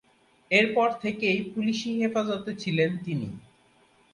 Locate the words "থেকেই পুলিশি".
1.03-1.89